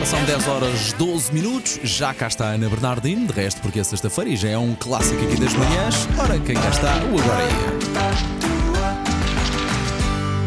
[0.00, 1.78] Ora, são 10 horas 12 minutos.
[1.82, 4.74] Já cá está a Ana Bernardino, de resto, porque é sexta-feira e já é um
[4.74, 6.08] clássico aqui das manhãs.
[6.18, 6.94] Ora, quem cá está?
[7.04, 7.42] O Agora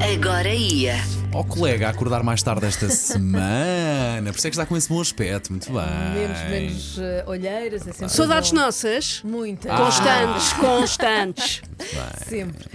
[0.01, 0.15] Ia.
[0.15, 0.95] Agora ia.
[1.31, 4.31] Ó oh, colega, a acordar mais tarde esta semana.
[4.31, 5.51] Por isso é que está com esse bom aspecto.
[5.51, 5.83] Muito bem.
[6.15, 7.87] Menos, menos uh, olheiras.
[7.87, 8.57] É sempre Saudades bom.
[8.57, 9.21] nossas?
[9.23, 9.71] Muitas.
[9.71, 11.61] Constantes, constantes.
[12.27, 12.65] Sempre.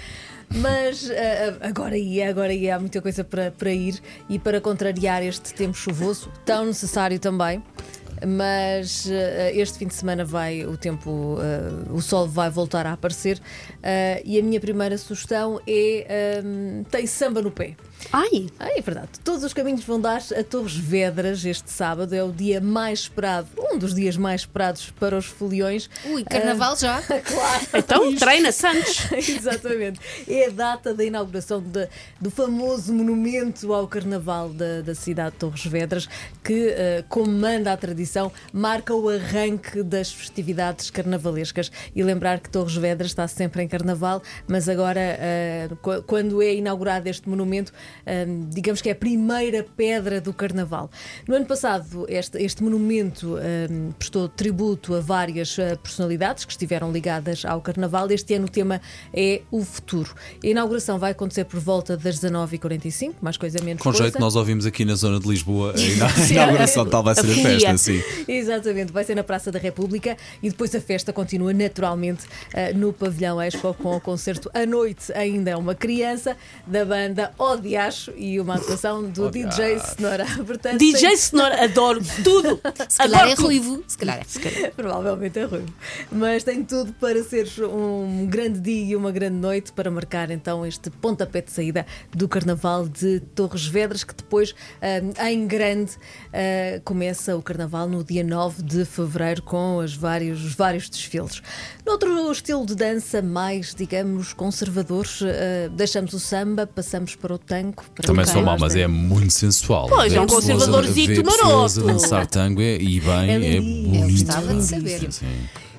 [0.55, 1.12] Mas uh,
[1.61, 5.77] agora ia, agora ia, há muita coisa para, para ir e para contrariar este tempo
[5.77, 7.63] chuvoso, tão necessário também.
[8.27, 9.11] Mas uh,
[9.53, 13.41] este fim de semana vai o tempo, uh, o sol vai voltar a aparecer
[14.25, 17.77] e a minha primeira sugestão é um, tem samba no pé.
[18.12, 18.46] Ai!
[18.58, 19.08] Ah, é verdade.
[19.22, 22.14] Todos os caminhos vão dar a Torres Vedras este sábado.
[22.14, 25.90] É o dia mais esperado, um dos dias mais esperados para os foliões.
[26.07, 27.02] Ui, carnaval já?
[27.02, 27.66] claro.
[27.74, 29.11] Então treina Santos.
[29.12, 30.00] Exatamente.
[30.26, 31.88] É a data da inauguração de,
[32.20, 36.08] do famoso monumento ao carnaval da, da cidade de Torres Vedras,
[36.42, 41.70] que, uh, como manda a tradição, marca o arranque das festividades carnavalescas.
[41.94, 45.18] E lembrar que Torres Vedras está sempre em carnaval, mas agora,
[45.70, 47.72] uh, quando é inaugurado este monumento,
[48.06, 50.91] um, digamos que é a primeira pedra do carnaval.
[51.27, 56.91] No ano passado, este, este monumento um, prestou tributo a várias uh, personalidades que estiveram
[56.92, 58.11] ligadas ao carnaval.
[58.11, 58.80] Este ano o tema
[59.12, 60.14] é o futuro.
[60.42, 64.05] A inauguração vai acontecer por volta das 19h45, mais coisa menos Com coisa.
[64.05, 67.30] jeito, nós ouvimos aqui na zona de Lisboa a ina- a inauguração, tal vai ser
[67.30, 68.02] a festa, sim.
[68.27, 72.92] Exatamente, vai ser na Praça da República e depois a festa continua naturalmente uh, no
[72.92, 75.12] Pavilhão Expo com o concerto à noite.
[75.12, 76.36] Ainda é uma criança
[76.67, 77.33] da banda
[77.78, 80.26] Odiacho e uma atuação do DJ Sonora.
[80.44, 82.60] Portanto, DJ Senhor, adoro tudo.
[82.88, 83.44] Se calhar adoro é tudo.
[83.44, 83.84] ruivo.
[83.86, 84.70] Se calhar é.
[84.70, 85.66] Provavelmente é ruim.
[86.10, 90.66] Mas tem tudo para ser um grande dia e uma grande noite para marcar então
[90.66, 95.92] este pontapé de saída do Carnaval de Torres Vedras, que depois, ah, em grande,
[96.32, 101.40] ah, começa o Carnaval no dia 9 de fevereiro com os vários, os vários desfiles.
[101.86, 107.67] Noutro estilo de dança mais, digamos, conservadores, ah, deixamos o samba, passamos para o tango.
[107.73, 109.86] Para Também sou mau, mas é muito sensual.
[109.89, 111.83] Pois, Ver é um conservadorzito a maroto.
[111.83, 113.95] dançar tango é- e bem, É é, bonito.
[113.95, 115.12] Eu gostava de saber.
[115.12, 115.27] Sim.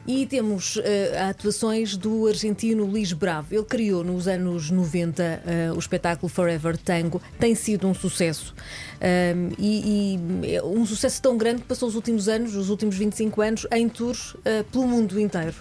[0.09, 3.53] E temos eh, atuações do argentino Luís Bravo.
[3.53, 7.21] Ele criou nos anos 90 eh, o espetáculo Forever Tango.
[7.39, 8.55] Tem sido um sucesso.
[8.99, 12.97] Um, e, e é um sucesso tão grande que passou os últimos anos, os últimos
[12.97, 15.55] 25 anos, em tours eh, pelo mundo inteiro.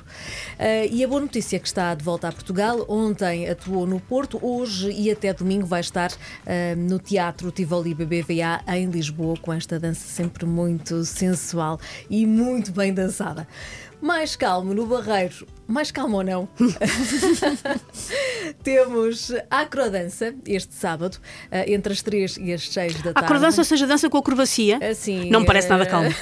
[0.91, 2.87] E a boa notícia é que está de volta a Portugal.
[2.89, 6.11] Ontem atuou no Porto, hoje e até domingo vai estar
[6.77, 11.79] no Teatro Tivoli BBVA em Lisboa, com esta dança sempre muito sensual
[12.09, 13.47] e muito bem dançada.
[14.01, 16.49] Mais calmo no Barreiro, mais calmo ou não?
[18.63, 21.19] Temos a acrodança este sábado,
[21.51, 23.27] eh, entre as 3 e as 6 da A tarde.
[23.27, 24.79] acrodança, ou seja, dança com acrobacia.
[24.91, 26.15] Assim, Não me parece nada eh, calmo.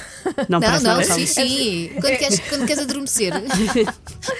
[0.49, 1.27] Não, Não, parece não, nada sim, calmo.
[1.49, 1.91] sim.
[2.01, 3.33] Quando queres, quando queres adormecer.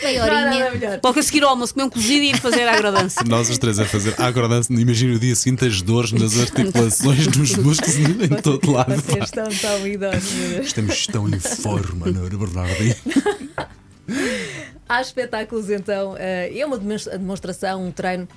[0.02, 1.00] Meia horinha.
[1.04, 3.22] Logo a seguir ao almoço, comer um cozido e ir fazer a agrodança.
[3.28, 7.28] Nós os três a fazer a agrodança, imagina o dia seguinte as dores nas articulações,
[7.28, 8.96] nos músculos, em todo lado.
[8.96, 10.68] Vocês estão tão idosos, meu Deus.
[10.68, 12.96] Estamos tão em forma, não é, Bernardinho?
[14.90, 18.28] Há espetáculos então, eh, é uma demonstra- demonstração, um treino.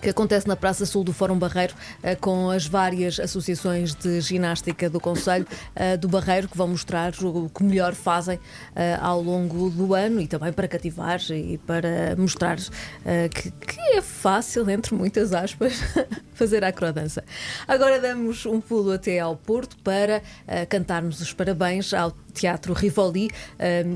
[0.00, 4.88] Que acontece na Praça Sul do Fórum Barreiro, eh, com as várias associações de ginástica
[4.88, 8.38] do Conselho eh, do Barreiro, que vão mostrar o que melhor fazem
[8.76, 13.52] eh, ao longo do ano e também para cativar e para mostrar que,
[13.96, 15.80] é fácil, entre muitas aspas,
[16.34, 17.24] fazer a acrodança.
[17.66, 20.22] Agora damos um pulo até ao Porto para
[20.68, 23.28] cantarmos os parabéns ao Teatro Rivoli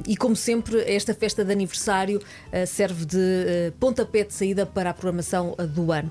[0.06, 4.90] e, como sempre, esta festa de aniversário uh, serve de uh, pontapé de saída para
[4.90, 6.10] a programação uh, do ano.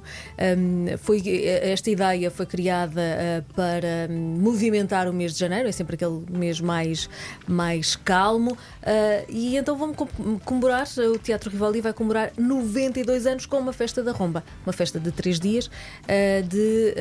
[1.00, 3.02] Foi, esta ideia foi criada
[3.56, 7.10] para um, movimentar o mês de janeiro, é sempre aquele mês mais,
[7.48, 8.58] mais calmo,
[9.30, 14.04] e então vamos com- comemorar, o Teatro Rivoli vai comemorar 92 anos com uma festa
[14.04, 15.70] da Romba, uma festa de três dias
[16.48, 16.96] de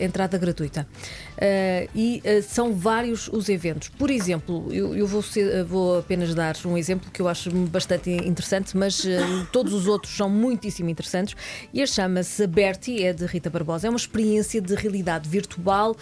[0.00, 0.86] entrada gratuita.
[1.32, 3.88] Uh, e uh, são vários os eventos.
[3.88, 8.10] Por exemplo, eu, eu vou, ser- vou apenas dar um exemplo que eu acho bastante
[8.10, 9.04] interessante, mas
[9.50, 11.34] todos os outros são muitíssimo interessantes.
[11.72, 13.86] E este chama-se Bertie, é de Rita Barbosa.
[13.86, 15.96] É uma experiência de realidade virtual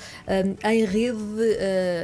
[0.64, 1.18] em rede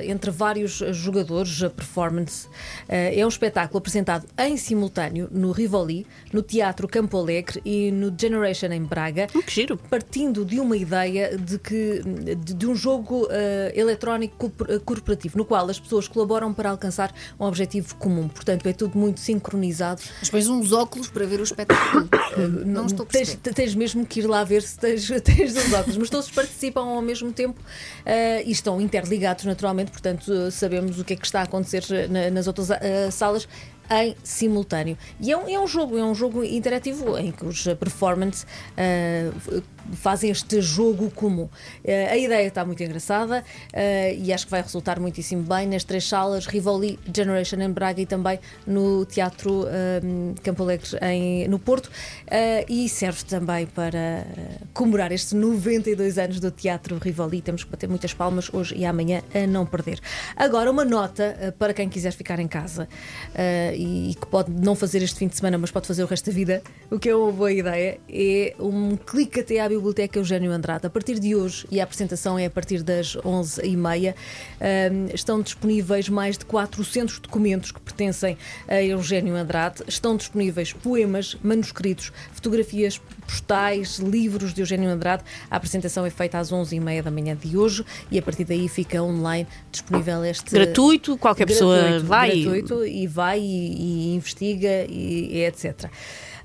[0.09, 2.49] entre vários jogadores, a performance.
[2.89, 8.69] É um espetáculo apresentado em simultâneo no Rivoli, no Teatro Campo Alegre e no Generation
[8.73, 9.77] em Braga Hum, que giro.
[9.91, 12.03] partindo de uma ideia de que
[12.45, 16.71] de, de um jogo jogo eh, eletrónico eh, corporativo, no qual as pessoas colaboram para
[16.71, 18.29] alcançar um objetivo comum.
[18.29, 20.03] Portanto, é tudo muito sincronizado.
[20.21, 22.09] Mas pões uns óculos para ver o espetáculo.
[22.67, 23.55] Não estou a tens, perceber.
[23.55, 27.03] tens mesmo que ir lá ver se tens, tens os óculos, mas todos participam ao
[27.03, 27.61] mesmo tempo
[28.05, 31.85] eh, e estão interligados naturalmente, portanto eh, sabemos o que é que está a acontecer
[32.11, 33.49] na- nas outras eh, salas
[33.91, 34.97] em simultâneo.
[35.21, 38.45] E é um, é um jogo, é um jogo interativo em que os eh, performance
[38.77, 39.63] eh, f-
[39.93, 41.49] fazem este jogo comum.
[41.85, 45.85] Eh, a ideia está muito engraçada eh, e acho que vai resultar muitíssimo bem nas
[45.85, 50.01] três salas, Rivoli, Generation em Braga e também no Teatro eh,
[50.43, 51.91] Campo Alegre em, no Porto
[52.27, 54.25] eh, e serve também para eh,
[54.75, 57.41] comemorar estes 92 anos do Teatro Rivoli.
[57.41, 60.01] Temos que bater muitas palmas hoje e amanhã a não perder.
[60.35, 62.89] Agora, uma nota eh, para quem quiser ficar em casa
[63.77, 66.27] eh, e que pode não fazer este fim de semana, mas pode fazer o resto
[66.31, 70.51] da vida, o que é uma boa ideia, é um clique até à Biblioteca Eugênio
[70.51, 70.87] Andrade.
[70.87, 74.15] A partir de hoje, e a apresentação é a partir das 11h30,
[74.61, 78.37] eh, estão disponíveis mais de 400 documentos que pertencem
[78.69, 79.83] a Eugênio Andrade.
[79.87, 85.25] Estão disponíveis poemas, manuscritos, fotografias postais, livros de Eugênio Andrade.
[85.51, 89.03] A apresentação é feita às 11h30 da manhã de hoje e a partir daí fica
[89.03, 90.51] online disponível este.
[90.53, 92.31] Gratuito, qualquer pessoa Gratuito, vai.
[92.31, 95.91] e- gratuito, e vai e, e investiga e, e etc.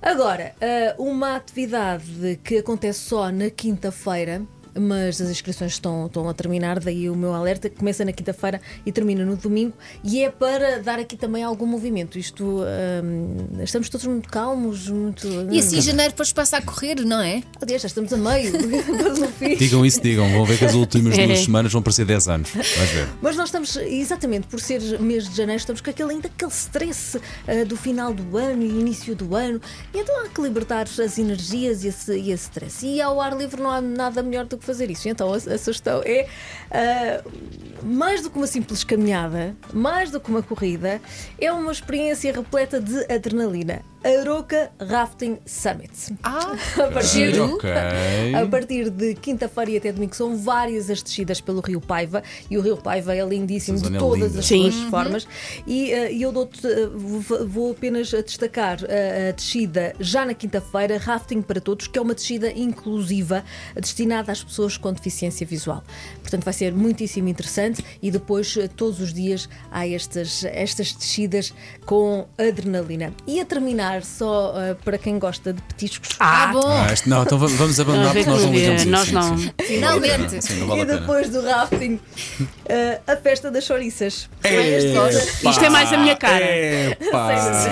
[0.01, 4.41] Agora, ah, uma atividade que acontece só na quinta-feira.
[4.79, 8.62] Mas as inscrições estão, estão a terminar, daí o meu alerta que começa na quinta-feira
[8.85, 9.73] e termina no domingo,
[10.03, 12.18] e é para dar aqui também algum movimento.
[12.18, 15.27] Isto ah, estamos todos muito calmos, muito.
[15.51, 17.44] E assim em janeiro depois passa a correr, não é?
[17.62, 18.51] Aliás, já estamos a meio.
[19.57, 20.29] Digam isso, digam.
[20.31, 22.50] Vão ver que as últimas duas semanas vão parecer 10 anos.
[22.51, 23.07] Vais ver.
[23.21, 27.19] Mas nós estamos, exatamente por ser mês de janeiro, estamos com aquele, ainda aquele stress
[27.47, 29.62] ah, do final do ano e início do ano.
[29.94, 32.85] E então há que libertar as energias e esse, e esse stress.
[32.85, 35.07] E ao ar livre não há nada melhor do que fazer isso.
[35.09, 36.27] Então a, a sugestão é
[36.71, 37.23] ah,
[37.83, 41.01] mais do que uma simples caminhada, mais do que uma corrida,
[41.39, 43.81] é uma experiência repleta de adrenalina.
[44.03, 45.92] Aroca Rafting Summit.
[46.24, 47.56] Ah, A partir, Giro.
[47.56, 47.69] Ok.
[48.36, 52.57] a partir de quinta-feira e até domingo são várias as descidas pelo Rio Paiva e
[52.57, 54.39] o Rio Paiva é lindíssimo de é todas linda.
[54.39, 54.71] as Sim.
[54.71, 55.27] suas formas
[55.68, 56.88] e e eu dou-te, eh,
[57.45, 62.13] vou- apenas destacar eh, a descida já na quinta-feira, Rafting para Todos, que é uma
[62.15, 63.44] descida inclusiva
[63.75, 65.83] destinada às pessoas com deficiência visual.
[66.21, 71.53] Portanto, vai ser muitíssimo interessante e depois todos os dias há estas, estas descidas
[71.86, 73.13] com adrenalina.
[73.27, 76.09] E a terminar, só eh, para quem gosta de petiscos.
[76.19, 76.61] ah, Ah, bom.
[76.65, 78.91] Ah, isto- não, então vamos- abandonar porque nós não ligamos isso.
[78.91, 79.38] nós não.
[79.38, 79.51] sim.
[79.63, 80.41] Finalmente.
[80.41, 81.99] Sim, não vale e depois do rafting,
[82.69, 84.29] eh, a festa das chouriças.
[84.43, 86.45] Epá, Isto é mais a minha cara.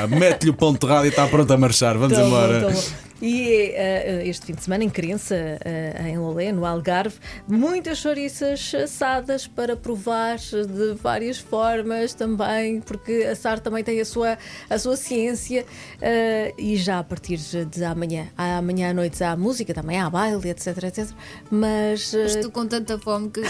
[0.10, 1.98] Mete-lhe o ponto de rádio e está pronto a marchar.
[1.98, 2.62] Vamos Tá embora.
[2.62, 2.84] tá bom.
[3.22, 7.16] E eh, este fim de semana em Crença, eh, em Lolé, no Algarve,
[7.48, 14.38] muitas chouriças assadas para provar de várias formas também, porque assar também tem a sua,
[14.70, 15.66] a sua ciência.
[16.02, 20.50] eh, e já a partir de amanhã, amanhã à noite há música, também há baile,
[20.50, 21.10] etc, etc.
[21.52, 22.14] Mas.
[22.14, 23.42] Estou com tanta fome que.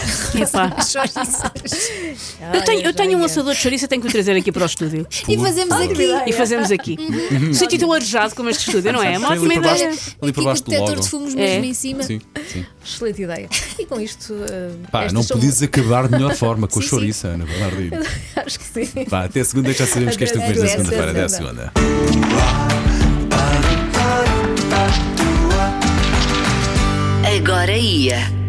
[2.52, 4.66] Eu tenho, eu tenho um assador de chouriça, tenho que o trazer aqui para o
[4.66, 5.06] estúdio.
[5.28, 6.08] e fazemos aqui.
[6.26, 6.96] E fazemos aqui.
[7.54, 9.14] Sítio tão arejado como este estúdio, não é?
[9.14, 11.00] É uma ótima por baixo, ali por baixo do o detector logo.
[11.02, 11.36] de fumos É.
[11.36, 12.02] mesmo em cima.
[12.02, 12.20] Sim,
[12.52, 12.64] sim.
[12.84, 13.48] Excelente ideia.
[13.78, 14.34] E com isto.
[14.50, 16.90] eh, Pá, não são- podias acabar de melhor forma com a Sim, sim.
[16.90, 18.02] chouriça, Ana Bernardino.
[18.36, 19.04] Acho que sim.
[19.08, 20.68] Vá, até segunda que já sabemos que Até vens na segunda.
[20.90, 21.10] segunda-feira.
[21.10, 21.72] Até a segunda.
[27.36, 28.39] Agora ia.